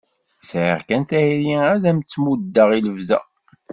[0.49, 3.19] Sɛiɣ kan tayri ad am-tt-muddeɣ i lebda.